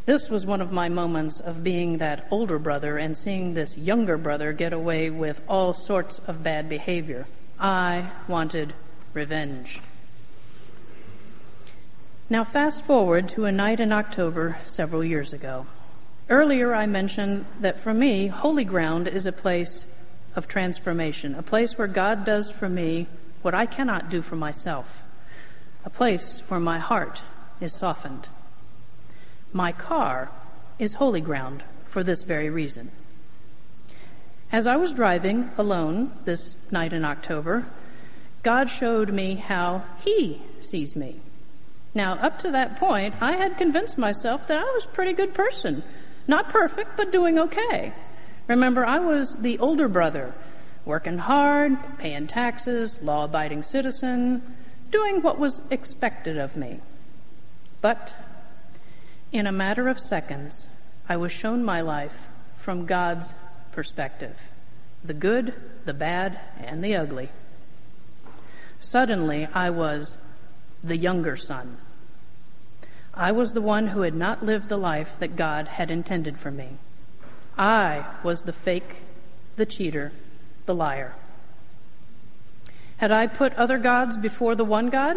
This 0.04 0.28
was 0.28 0.44
one 0.44 0.60
of 0.60 0.72
my 0.72 0.88
moments 0.88 1.38
of 1.38 1.62
being 1.62 1.98
that 1.98 2.26
older 2.32 2.58
brother 2.58 2.98
and 2.98 3.16
seeing 3.16 3.54
this 3.54 3.78
younger 3.78 4.18
brother 4.18 4.52
get 4.52 4.72
away 4.72 5.08
with 5.08 5.40
all 5.48 5.72
sorts 5.72 6.20
of 6.26 6.42
bad 6.42 6.68
behavior. 6.68 7.28
I 7.60 8.10
wanted 8.26 8.74
revenge. 9.14 9.80
Now, 12.28 12.42
fast 12.42 12.82
forward 12.82 13.28
to 13.30 13.44
a 13.44 13.52
night 13.52 13.78
in 13.78 13.92
October 13.92 14.58
several 14.66 15.04
years 15.04 15.32
ago. 15.32 15.66
Earlier, 16.28 16.74
I 16.74 16.86
mentioned 16.86 17.46
that 17.60 17.78
for 17.78 17.94
me, 17.94 18.26
Holy 18.26 18.64
Ground 18.64 19.06
is 19.06 19.26
a 19.26 19.32
place 19.32 19.86
of 20.34 20.48
transformation, 20.48 21.36
a 21.36 21.42
place 21.42 21.78
where 21.78 21.86
God 21.86 22.24
does 22.24 22.50
for 22.50 22.68
me 22.68 23.06
what 23.42 23.54
I 23.54 23.64
cannot 23.64 24.10
do 24.10 24.22
for 24.22 24.34
myself, 24.34 25.04
a 25.84 25.90
place 25.90 26.42
where 26.48 26.58
my 26.58 26.80
heart 26.80 27.22
is 27.60 27.72
softened. 27.72 28.28
My 29.52 29.70
car 29.70 30.30
is 30.80 30.94
holy 30.94 31.20
ground 31.20 31.62
for 31.86 32.02
this 32.02 32.22
very 32.22 32.50
reason. 32.50 32.90
As 34.50 34.66
I 34.66 34.74
was 34.76 34.92
driving 34.92 35.50
alone 35.56 36.10
this 36.24 36.56
night 36.72 36.92
in 36.92 37.04
October, 37.04 37.66
God 38.42 38.68
showed 38.68 39.12
me 39.12 39.36
how 39.36 39.84
He 40.04 40.42
sees 40.58 40.96
me. 40.96 41.20
Now, 41.94 42.14
up 42.14 42.40
to 42.40 42.50
that 42.50 42.78
point, 42.78 43.14
I 43.20 43.32
had 43.32 43.56
convinced 43.56 43.96
myself 43.96 44.48
that 44.48 44.58
I 44.58 44.64
was 44.74 44.84
a 44.84 44.88
pretty 44.88 45.12
good 45.12 45.32
person. 45.34 45.84
Not 46.28 46.48
perfect, 46.48 46.96
but 46.96 47.12
doing 47.12 47.38
okay. 47.38 47.92
Remember, 48.48 48.84
I 48.84 48.98
was 48.98 49.34
the 49.34 49.58
older 49.58 49.88
brother, 49.88 50.34
working 50.84 51.18
hard, 51.18 51.76
paying 51.98 52.26
taxes, 52.26 53.00
law 53.02 53.24
abiding 53.24 53.62
citizen, 53.62 54.42
doing 54.90 55.22
what 55.22 55.38
was 55.38 55.60
expected 55.70 56.38
of 56.38 56.56
me. 56.56 56.80
But 57.80 58.14
in 59.32 59.46
a 59.46 59.52
matter 59.52 59.88
of 59.88 59.98
seconds, 59.98 60.68
I 61.08 61.16
was 61.16 61.32
shown 61.32 61.64
my 61.64 61.80
life 61.80 62.26
from 62.58 62.86
God's 62.86 63.32
perspective 63.72 64.36
the 65.04 65.14
good, 65.14 65.54
the 65.84 65.94
bad, 65.94 66.40
and 66.58 66.82
the 66.82 66.96
ugly. 66.96 67.28
Suddenly, 68.80 69.46
I 69.54 69.70
was 69.70 70.16
the 70.82 70.96
younger 70.96 71.36
son. 71.36 71.78
I 73.16 73.32
was 73.32 73.54
the 73.54 73.62
one 73.62 73.88
who 73.88 74.02
had 74.02 74.14
not 74.14 74.44
lived 74.44 74.68
the 74.68 74.76
life 74.76 75.16
that 75.20 75.36
God 75.36 75.68
had 75.68 75.90
intended 75.90 76.38
for 76.38 76.50
me. 76.50 76.76
I 77.56 78.04
was 78.22 78.42
the 78.42 78.52
fake, 78.52 79.02
the 79.56 79.64
cheater, 79.64 80.12
the 80.66 80.74
liar. 80.74 81.14
Had 82.98 83.10
I 83.12 83.26
put 83.26 83.54
other 83.54 83.78
gods 83.78 84.18
before 84.18 84.54
the 84.54 84.64
one 84.64 84.90
God? 84.90 85.16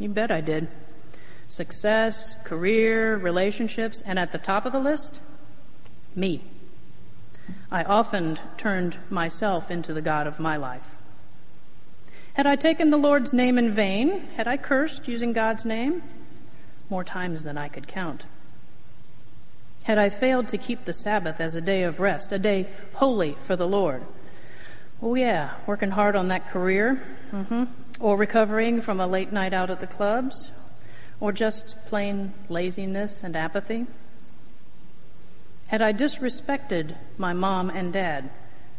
You 0.00 0.08
bet 0.08 0.32
I 0.32 0.40
did. 0.40 0.68
Success, 1.46 2.34
career, 2.42 3.16
relationships, 3.16 4.02
and 4.04 4.18
at 4.18 4.32
the 4.32 4.38
top 4.38 4.66
of 4.66 4.72
the 4.72 4.80
list, 4.80 5.20
me. 6.16 6.42
I 7.70 7.84
often 7.84 8.38
turned 8.56 8.96
myself 9.10 9.70
into 9.70 9.92
the 9.92 10.02
God 10.02 10.26
of 10.26 10.40
my 10.40 10.56
life. 10.56 10.96
Had 12.34 12.46
I 12.46 12.56
taken 12.56 12.90
the 12.90 12.96
Lord's 12.96 13.32
name 13.32 13.58
in 13.58 13.72
vain? 13.72 14.28
Had 14.36 14.48
I 14.48 14.56
cursed 14.56 15.06
using 15.06 15.32
God's 15.32 15.64
name? 15.64 16.02
More 16.90 17.04
times 17.04 17.44
than 17.44 17.56
I 17.56 17.68
could 17.68 17.86
count. 17.86 18.24
Had 19.84 19.96
I 19.96 20.10
failed 20.10 20.48
to 20.48 20.58
keep 20.58 20.84
the 20.84 20.92
Sabbath 20.92 21.40
as 21.40 21.54
a 21.54 21.60
day 21.60 21.84
of 21.84 22.00
rest, 22.00 22.32
a 22.32 22.38
day 22.38 22.68
holy 22.94 23.36
for 23.46 23.56
the 23.56 23.66
Lord? 23.66 24.02
Oh, 25.02 25.14
yeah, 25.14 25.54
working 25.66 25.92
hard 25.92 26.16
on 26.16 26.28
that 26.28 26.50
career, 26.50 27.02
mm-hmm. 27.32 27.64
or 27.98 28.16
recovering 28.16 28.82
from 28.82 29.00
a 29.00 29.06
late 29.06 29.32
night 29.32 29.54
out 29.54 29.70
at 29.70 29.80
the 29.80 29.86
clubs, 29.86 30.50
or 31.20 31.32
just 31.32 31.76
plain 31.86 32.34
laziness 32.50 33.22
and 33.22 33.34
apathy? 33.34 33.86
Had 35.68 35.80
I 35.80 35.92
disrespected 35.92 36.96
my 37.16 37.32
mom 37.32 37.70
and 37.70 37.92
dad? 37.92 38.28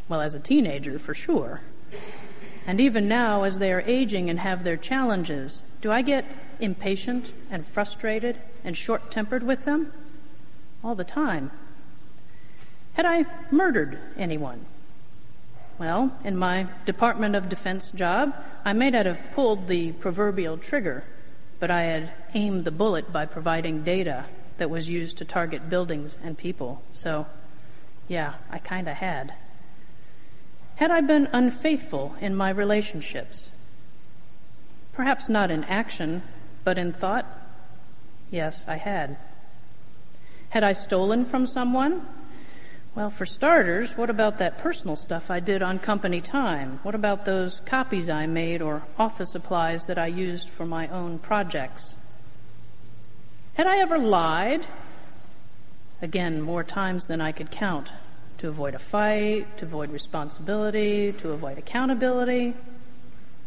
Well, 0.08 0.22
as 0.22 0.34
a 0.36 0.40
teenager, 0.40 1.00
for 1.00 1.14
sure. 1.14 1.62
And 2.72 2.80
even 2.80 3.10
now, 3.10 3.44
as 3.44 3.58
they 3.58 3.74
are 3.74 3.84
aging 3.86 4.30
and 4.30 4.40
have 4.40 4.64
their 4.64 4.78
challenges, 4.78 5.62
do 5.82 5.92
I 5.92 6.02
get 6.02 6.24
impatient 6.62 7.34
and 7.50 7.68
frustrated 7.68 8.38
and 8.64 8.78
short 8.78 9.12
tempered 9.12 9.44
with 9.44 9.66
them? 9.66 9.92
All 10.82 10.96
the 10.96 11.04
time. 11.04 11.52
Had 12.94 13.06
I 13.06 13.26
murdered 13.52 14.00
anyone? 14.18 14.68
Well, 15.80 16.18
in 16.24 16.38
my 16.38 16.68
Department 16.86 17.36
of 17.36 17.50
Defense 17.50 17.90
job, 17.90 18.34
I 18.64 18.72
may 18.72 18.90
not 18.90 19.06
have 19.06 19.20
pulled 19.36 19.68
the 19.68 19.92
proverbial 19.92 20.58
trigger, 20.58 21.04
but 21.60 21.70
I 21.70 21.82
had 21.82 22.14
aimed 22.34 22.64
the 22.64 22.72
bullet 22.72 23.12
by 23.12 23.26
providing 23.26 23.84
data 23.84 24.28
that 24.60 24.70
was 24.70 24.88
used 24.88 25.18
to 25.18 25.26
target 25.26 25.70
buildings 25.70 26.16
and 26.24 26.38
people. 26.38 26.82
So, 26.94 27.28
yeah, 28.08 28.36
I 28.50 28.60
kind 28.60 28.88
of 28.88 28.96
had. 28.96 29.34
Had 30.82 30.90
I 30.90 31.02
been 31.02 31.30
unfaithful 31.32 32.16
in 32.20 32.36
my 32.36 32.50
relationships? 32.50 33.52
Perhaps 34.94 35.30
not 35.30 35.52
in 35.52 35.64
action, 35.66 36.24
but 36.64 36.80
in 36.80 36.92
thought, 36.92 37.28
yes, 38.32 38.66
I 38.68 38.78
had. 38.78 39.16
Had 40.50 40.64
I 40.64 40.74
stolen 40.74 41.24
from 41.24 41.46
someone? 41.46 42.08
Well, 42.96 43.12
for 43.12 43.28
starters, 43.28 43.96
what 43.96 44.10
about 44.10 44.40
that 44.40 44.58
personal 44.58 44.96
stuff 44.96 45.30
I 45.30 45.40
did 45.40 45.62
on 45.62 45.78
company 45.78 46.20
time? 46.20 46.80
What 46.82 46.96
about 46.96 47.26
those 47.26 47.62
copies 47.68 48.10
I 48.10 48.26
made 48.26 48.60
or 48.60 48.82
office 48.98 49.34
supplies 49.34 49.86
that 49.86 50.00
I 50.00 50.08
used 50.08 50.50
for 50.50 50.66
my 50.66 50.88
own 50.88 51.20
projects? 51.20 51.96
Had 53.54 53.68
I 53.68 53.78
ever 53.78 54.00
lied? 54.00 54.66
Again, 56.02 56.42
more 56.42 56.64
times 56.64 57.06
than 57.06 57.22
I 57.22 57.34
could 57.34 57.52
count. 57.52 57.90
To 58.42 58.48
avoid 58.48 58.74
a 58.74 58.80
fight, 58.80 59.58
to 59.60 59.66
avoid 59.66 59.92
responsibility, 59.92 61.12
to 61.20 61.30
avoid 61.30 61.60
accountability. 61.60 62.56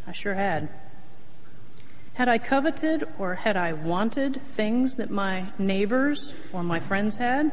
I 0.07 0.13
sure 0.13 0.35
had. 0.35 0.69
Had 2.13 2.29
I 2.29 2.39
coveted 2.39 3.03
or 3.19 3.35
had 3.35 3.57
I 3.57 3.73
wanted 3.73 4.41
things 4.53 4.95
that 4.95 5.11
my 5.11 5.47
neighbors 5.59 6.33
or 6.53 6.63
my 6.63 6.79
friends 6.79 7.17
had? 7.17 7.51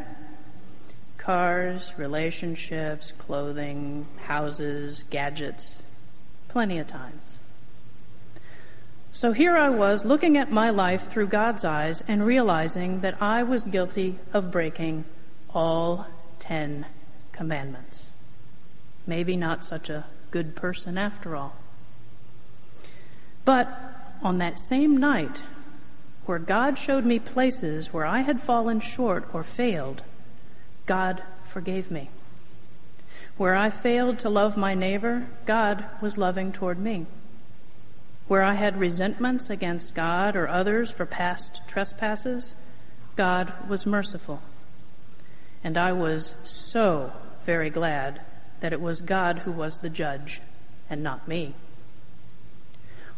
Cars, 1.18 1.92
relationships, 1.98 3.12
clothing, 3.18 4.06
houses, 4.28 5.04
gadgets, 5.10 5.78
plenty 6.48 6.78
of 6.78 6.86
times. 6.86 7.40
So 9.14 9.32
here 9.32 9.58
I 9.58 9.70
was 9.70 10.06
looking 10.06 10.38
at 10.38 10.52
my 10.52 10.70
life 10.70 11.10
through 11.10 11.30
God's 11.30 11.66
eyes 11.66 12.04
and 12.08 12.24
realizing 12.24 13.02
that 13.02 13.20
I 13.20 13.42
was 13.42 13.66
guilty 13.66 14.20
of 14.32 14.52
breaking 14.52 15.06
all 15.56 16.06
ten 16.38 16.86
commandments. 17.42 18.06
Maybe 19.08 19.36
not 19.36 19.64
such 19.64 19.90
a 19.90 20.06
good 20.30 20.56
person 20.56 20.96
after 20.96 21.36
all. 21.36 21.56
But 23.46 23.68
on 24.22 24.38
that 24.38 24.60
same 24.60 24.96
night 24.96 25.42
where 26.28 26.38
God 26.38 26.78
showed 26.78 27.04
me 27.04 27.18
places 27.18 27.92
where 27.92 28.06
I 28.06 28.20
had 28.20 28.44
fallen 28.44 28.80
short 28.80 29.28
or 29.34 29.44
failed, 29.44 30.04
God 30.86 31.24
forgave 31.52 31.90
me. 31.90 32.12
Where 33.38 33.56
I 33.56 33.72
failed 33.72 34.20
to 34.20 34.30
love 34.30 34.56
my 34.56 34.76
neighbor, 34.76 35.26
God 35.48 35.86
was 36.00 36.20
loving 36.20 36.52
toward 36.52 36.78
me. 36.78 37.08
Where 38.28 38.44
I 38.44 38.54
had 38.54 38.80
resentments 38.80 39.50
against 39.50 39.96
God 39.96 40.36
or 40.36 40.48
others 40.48 40.92
for 40.92 41.08
past 41.08 41.62
trespasses, 41.68 42.54
God 43.16 43.52
was 43.68 43.88
merciful. 43.88 44.44
And 45.64 45.76
I 45.76 45.92
was 45.92 46.36
so 46.44 47.12
very 47.46 47.70
glad 47.70 48.22
that 48.60 48.74
it 48.74 48.82
was 48.82 49.02
God 49.02 49.40
who 49.40 49.52
was 49.52 49.80
the 49.80 49.90
judge 49.90 50.42
and 50.90 51.04
not 51.04 51.28
me. 51.28 51.54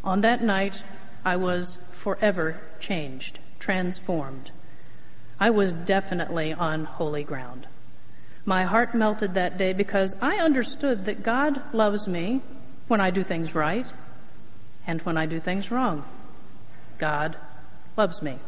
On 0.04 0.22
that 0.22 0.44
night, 0.44 0.84
I 1.24 1.36
was 1.36 1.78
forever 1.92 2.60
changed, 2.80 3.40
transformed. 3.60 4.52
I 5.40 5.50
was 5.50 5.74
definitely 5.74 6.54
on 6.54 6.86
holy 6.86 7.24
ground. 7.24 7.68
My 8.46 8.64
heart 8.64 8.94
melted 8.94 9.34
that 9.34 9.58
day 9.58 9.72
because 9.72 10.16
I 10.22 10.36
understood 10.38 11.06
that 11.06 11.24
God 11.24 11.62
loves 11.74 12.08
me 12.08 12.42
when 12.88 13.00
I 13.00 13.10
do 13.10 13.24
things 13.24 13.56
right 13.56 13.88
and 14.86 15.02
when 15.02 15.18
I 15.18 15.26
do 15.26 15.40
things 15.40 15.72
wrong. 15.72 16.04
God 16.98 17.38
loves 17.96 18.22
me. 18.22 18.40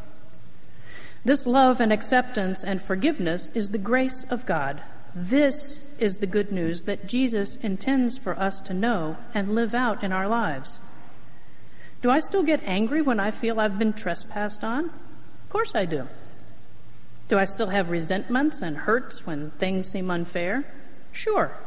This 1.24 1.48
love 1.48 1.80
and 1.80 1.92
acceptance 1.94 2.64
and 2.64 2.82
forgiveness 2.82 3.50
is 3.56 3.70
the 3.70 3.78
grace 3.78 4.26
of 4.30 4.46
God. 4.46 4.84
This 5.18 5.86
is 5.98 6.18
the 6.18 6.28
good 6.28 6.52
news 6.52 6.84
that 6.84 7.08
Jesus 7.08 7.56
intends 7.56 8.18
for 8.18 8.38
us 8.38 8.60
to 8.64 8.74
know 8.74 9.16
and 9.34 9.56
live 9.56 9.74
out 9.74 10.04
in 10.04 10.12
our 10.12 10.28
lives. 10.28 10.82
Do 12.02 12.10
I 12.12 12.20
still 12.20 12.44
get 12.44 12.62
angry 12.66 13.02
when 13.02 13.18
I 13.18 13.32
feel 13.32 13.62
I've 13.62 13.80
been 13.80 13.94
trespassed 13.94 14.62
on? 14.62 14.86
Of 14.86 15.50
course 15.50 15.74
I 15.74 15.86
do. 15.86 16.10
Do 17.30 17.40
I 17.40 17.46
still 17.46 17.70
have 17.70 17.90
resentments 17.90 18.62
and 18.62 18.76
hurts 18.76 19.26
when 19.26 19.52
things 19.52 19.88
seem 19.88 20.12
unfair? 20.12 20.66
Sure. 21.14 21.58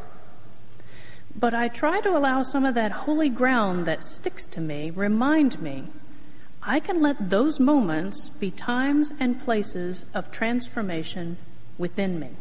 But 1.34 1.54
I 1.54 1.68
try 1.68 2.02
to 2.02 2.14
allow 2.14 2.42
some 2.42 2.66
of 2.66 2.74
that 2.74 2.92
holy 2.92 3.30
ground 3.30 3.86
that 3.86 4.04
sticks 4.04 4.46
to 4.48 4.60
me 4.60 4.90
remind 4.90 5.62
me 5.62 5.84
I 6.62 6.80
can 6.80 7.00
let 7.00 7.30
those 7.30 7.58
moments 7.58 8.28
be 8.28 8.50
times 8.50 9.10
and 9.18 9.42
places 9.42 10.04
of 10.12 10.30
transformation 10.30 11.38
within 11.78 12.20
me. 12.20 12.32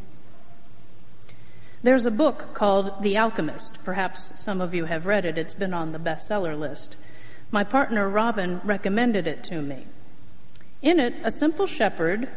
There's 1.88 2.06
a 2.06 2.12
book 2.12 2.54
called 2.54 3.02
The 3.02 3.18
Alchemist. 3.18 3.80
Perhaps 3.86 4.34
some 4.36 4.60
of 4.60 4.76
you 4.76 4.84
have 4.84 5.06
read 5.06 5.24
it. 5.24 5.38
It's 5.38 5.54
been 5.54 5.74
on 5.74 5.94
the 5.94 5.98
bestseller 5.98 6.60
list. 6.60 6.98
My 7.50 7.64
partner 7.64 8.10
Robin 8.10 8.60
recommended 8.66 9.26
it 9.26 9.42
to 9.46 9.62
me. 9.62 9.88
In 10.82 11.00
it, 11.00 11.14
a 11.24 11.32
simple 11.32 11.66
shepherd 11.66 12.28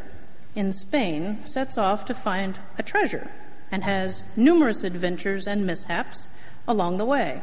in 0.55 0.71
Spain 0.71 1.39
sets 1.43 1.77
off 1.77 2.05
to 2.05 2.13
find 2.13 2.59
a 2.77 2.83
treasure 2.83 3.29
and 3.69 3.83
has 3.83 4.23
numerous 4.37 4.85
adventures 4.85 5.47
and 5.47 5.67
mishaps 5.67 6.29
along 6.65 6.95
the 6.97 7.03
way. 7.03 7.41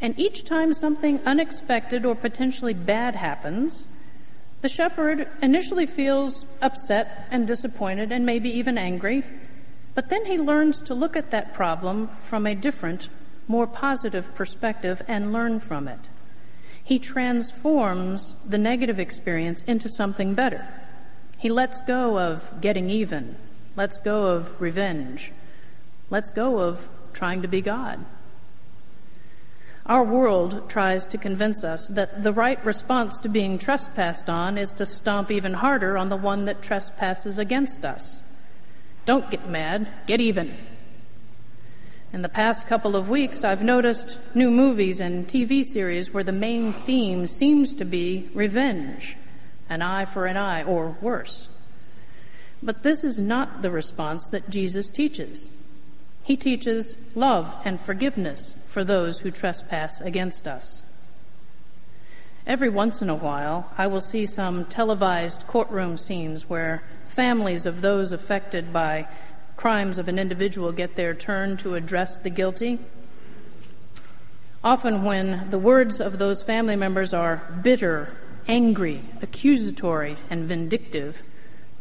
And 0.00 0.18
each 0.18 0.46
time 0.46 0.72
something 0.72 1.20
unexpected 1.26 2.06
or 2.06 2.14
potentially 2.14 2.72
bad 2.72 3.16
happens, 3.16 3.84
the 4.62 4.70
shepherd 4.70 5.28
initially 5.42 5.84
feels 5.84 6.46
upset 6.62 7.28
and 7.30 7.46
disappointed 7.46 8.12
and 8.12 8.24
maybe 8.24 8.48
even 8.48 8.78
angry, 8.78 9.24
but 9.98 10.10
then 10.10 10.26
he 10.26 10.38
learns 10.38 10.80
to 10.80 10.94
look 10.94 11.16
at 11.16 11.32
that 11.32 11.52
problem 11.52 12.08
from 12.22 12.46
a 12.46 12.54
different, 12.54 13.08
more 13.48 13.66
positive 13.66 14.32
perspective 14.32 15.02
and 15.08 15.32
learn 15.32 15.58
from 15.58 15.88
it. 15.88 15.98
He 16.84 17.00
transforms 17.00 18.36
the 18.46 18.58
negative 18.58 19.00
experience 19.00 19.64
into 19.64 19.88
something 19.88 20.34
better. 20.34 20.68
He 21.36 21.48
lets 21.48 21.82
go 21.82 22.16
of 22.16 22.60
getting 22.60 22.88
even, 22.88 23.34
lets 23.74 23.98
go 23.98 24.28
of 24.28 24.60
revenge, 24.60 25.32
lets 26.10 26.30
go 26.30 26.60
of 26.60 26.88
trying 27.12 27.42
to 27.42 27.48
be 27.48 27.60
God. 27.60 28.04
Our 29.84 30.04
world 30.04 30.70
tries 30.70 31.08
to 31.08 31.18
convince 31.18 31.64
us 31.64 31.88
that 31.88 32.22
the 32.22 32.32
right 32.32 32.64
response 32.64 33.18
to 33.18 33.28
being 33.28 33.58
trespassed 33.58 34.30
on 34.30 34.58
is 34.58 34.70
to 34.74 34.86
stomp 34.86 35.32
even 35.32 35.54
harder 35.54 35.98
on 35.98 36.08
the 36.08 36.16
one 36.16 36.44
that 36.44 36.62
trespasses 36.62 37.36
against 37.36 37.84
us. 37.84 38.22
Don't 39.08 39.30
get 39.30 39.48
mad, 39.48 39.88
get 40.06 40.20
even. 40.20 40.54
In 42.12 42.20
the 42.20 42.28
past 42.28 42.66
couple 42.66 42.94
of 42.94 43.08
weeks, 43.08 43.42
I've 43.42 43.62
noticed 43.62 44.18
new 44.34 44.50
movies 44.50 45.00
and 45.00 45.26
TV 45.26 45.64
series 45.64 46.12
where 46.12 46.22
the 46.22 46.30
main 46.30 46.74
theme 46.74 47.26
seems 47.26 47.74
to 47.76 47.86
be 47.86 48.28
revenge 48.34 49.16
an 49.70 49.80
eye 49.80 50.04
for 50.04 50.26
an 50.26 50.36
eye, 50.36 50.62
or 50.62 50.94
worse. 51.00 51.48
But 52.62 52.82
this 52.82 53.02
is 53.02 53.18
not 53.18 53.62
the 53.62 53.70
response 53.70 54.28
that 54.28 54.50
Jesus 54.50 54.90
teaches. 54.90 55.48
He 56.22 56.36
teaches 56.36 56.98
love 57.14 57.54
and 57.64 57.80
forgiveness 57.80 58.56
for 58.66 58.84
those 58.84 59.20
who 59.20 59.30
trespass 59.30 60.02
against 60.02 60.46
us. 60.46 60.82
Every 62.46 62.68
once 62.68 63.00
in 63.00 63.08
a 63.08 63.14
while, 63.14 63.72
I 63.78 63.86
will 63.86 64.02
see 64.02 64.26
some 64.26 64.66
televised 64.66 65.46
courtroom 65.46 65.96
scenes 65.96 66.50
where 66.50 66.82
families 67.18 67.66
of 67.66 67.80
those 67.80 68.12
affected 68.12 68.72
by 68.72 69.04
crimes 69.56 69.98
of 69.98 70.06
an 70.06 70.20
individual 70.20 70.70
get 70.70 70.94
their 70.94 71.12
turn 71.12 71.56
to 71.56 71.74
address 71.74 72.14
the 72.14 72.30
guilty. 72.30 72.78
Often, 74.62 75.02
when 75.02 75.50
the 75.50 75.58
words 75.58 76.00
of 76.00 76.20
those 76.20 76.44
family 76.44 76.76
members 76.76 77.12
are 77.12 77.42
bitter, 77.60 78.16
angry, 78.46 79.02
accusatory, 79.20 80.16
and 80.30 80.44
vindictive, 80.44 81.20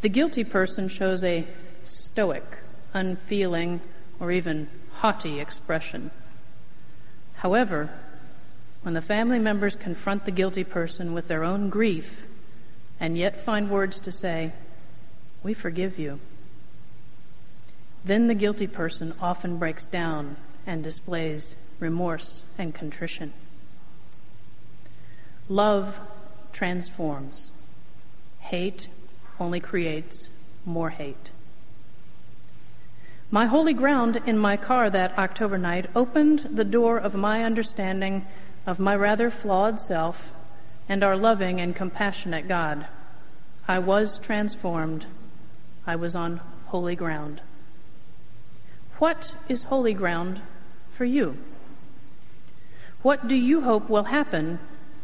the 0.02 0.10
guilty 0.10 0.44
person 0.44 0.88
shows 0.88 1.24
a 1.24 1.46
stoic, 1.86 2.58
unfeeling, 2.96 3.80
or 4.20 4.32
even 4.32 4.68
haughty 5.02 5.40
expression. 5.40 6.10
However, 7.36 7.92
when 8.82 8.96
the 8.96 9.04
family 9.04 9.38
members 9.38 9.76
confront 9.76 10.26
the 10.26 10.32
guilty 10.32 10.64
person 10.64 11.14
with 11.14 11.28
their 11.28 11.44
own 11.44 11.70
grief 11.70 12.26
and 13.00 13.16
yet 13.16 13.46
find 13.46 13.70
words 13.70 14.00
to 14.00 14.12
say, 14.12 14.52
We 15.48 15.54
forgive 15.54 15.98
you, 15.98 16.20
then 18.04 18.28
the 18.28 18.34
guilty 18.34 18.68
person 18.68 19.14
often 19.22 19.56
breaks 19.56 19.88
down 19.88 20.36
and 20.66 20.84
displays 20.84 21.56
remorse 21.80 22.44
and 22.58 22.76
contrition. 22.76 23.32
Love 25.48 26.02
transforms. 26.52 27.48
Hate 28.40 28.90
only 29.40 29.62
creates 29.62 30.30
more 30.66 30.90
hate. 30.90 31.32
My 33.32 33.46
holy 33.46 33.74
ground 33.74 34.22
in 34.26 34.38
my 34.38 34.58
car 34.58 34.90
that 34.90 35.18
October 35.18 35.58
night 35.58 35.90
opened 35.96 36.58
the 36.58 36.66
door 36.66 36.98
of 36.98 37.16
my 37.16 37.46
understanding 37.46 38.26
of 38.66 38.80
my 38.80 38.98
rather 38.98 39.32
flawed 39.32 39.80
self 39.80 40.30
and 40.90 41.06
our 41.06 41.16
loving 41.16 41.62
and 41.62 41.74
compassionate 41.74 42.50
God. 42.50 42.86
I 43.66 43.80
was 43.80 44.20
transformed. 44.20 45.06
I 45.88 45.96
was 45.96 46.16
on 46.16 46.42
holy 46.68 46.96
ground. 46.96 47.42
What 49.00 49.32
is 49.48 49.64
holy 49.64 49.94
ground 49.94 50.42
for 50.92 51.06
you? 51.06 51.38
What 53.02 53.28
do 53.28 53.36
you 53.36 53.62
hope 53.62 53.90
will 53.90 54.04
happen 54.06 54.60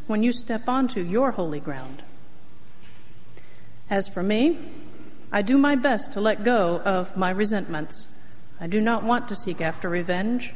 when 0.08 0.22
you 0.22 0.34
step 0.34 0.68
onto 0.68 1.00
your 1.02 1.32
holy 1.32 1.60
ground? 1.60 2.04
As 3.90 4.08
for 4.08 4.22
me, 4.22 4.60
I 5.32 5.42
do 5.42 5.58
my 5.58 5.76
best 5.76 6.12
to 6.14 6.22
let 6.22 6.44
go 6.44 6.82
of 6.84 7.16
my 7.18 7.30
resentments 7.30 8.06
I 8.60 8.68
do 8.68 8.80
not 8.80 9.04
want 9.04 9.28
to 9.28 9.36
seek 9.36 9.60
after 9.60 9.90
revenge. 9.90 10.54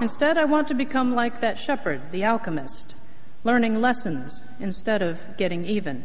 Instead, 0.00 0.36
I 0.36 0.46
want 0.46 0.66
to 0.68 0.74
become 0.74 1.14
like 1.14 1.40
that 1.40 1.58
shepherd, 1.58 2.10
the 2.10 2.24
alchemist, 2.24 2.96
learning 3.44 3.80
lessons 3.80 4.42
instead 4.58 5.00
of 5.00 5.36
getting 5.36 5.64
even. 5.64 6.04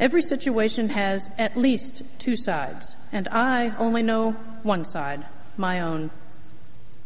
Every 0.00 0.22
situation 0.22 0.88
has 0.88 1.30
at 1.36 1.58
least 1.58 2.02
two 2.18 2.34
sides, 2.34 2.96
and 3.12 3.28
I 3.28 3.76
only 3.76 4.02
know 4.02 4.32
one 4.62 4.86
side, 4.86 5.26
my 5.58 5.78
own. 5.78 6.10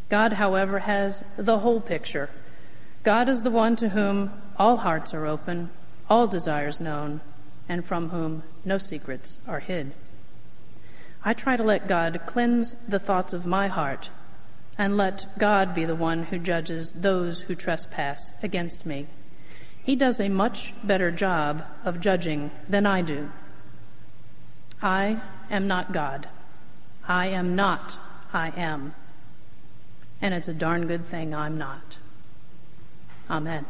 God, 0.08 0.34
however, 0.34 0.78
has 0.78 1.24
the 1.36 1.58
whole 1.58 1.80
picture. 1.80 2.30
God 3.02 3.28
is 3.28 3.42
the 3.42 3.50
one 3.50 3.74
to 3.76 3.88
whom 3.88 4.30
all 4.56 4.76
hearts 4.76 5.12
are 5.12 5.26
open, 5.26 5.70
all 6.08 6.28
desires 6.28 6.78
known, 6.78 7.20
and 7.68 7.84
from 7.84 8.10
whom 8.10 8.44
no 8.64 8.78
secrets 8.78 9.40
are 9.48 9.58
hid. 9.58 9.92
I 11.24 11.32
try 11.32 11.56
to 11.56 11.64
let 11.64 11.88
God 11.88 12.20
cleanse 12.26 12.76
the 12.86 13.00
thoughts 13.00 13.32
of 13.32 13.44
my 13.44 13.66
heart 13.66 14.08
and 14.78 14.96
let 14.96 15.26
God 15.36 15.74
be 15.74 15.84
the 15.84 15.96
one 15.96 16.24
who 16.24 16.38
judges 16.38 16.92
those 16.92 17.40
who 17.40 17.56
trespass 17.56 18.32
against 18.40 18.86
me. 18.86 19.08
He 19.84 19.94
does 19.94 20.18
a 20.18 20.28
much 20.28 20.72
better 20.82 21.10
job 21.10 21.64
of 21.84 22.00
judging 22.00 22.50
than 22.68 22.86
I 22.86 23.02
do. 23.02 23.30
I 24.82 25.20
am 25.50 25.68
not 25.68 25.92
God. 25.92 26.28
I 27.06 27.26
am 27.28 27.54
not 27.54 27.96
I 28.32 28.52
am. 28.56 28.94
And 30.20 30.34
it's 30.34 30.48
a 30.48 30.54
darn 30.54 30.86
good 30.86 31.06
thing 31.06 31.34
I'm 31.34 31.58
not. 31.58 31.98
Amen. 33.30 33.66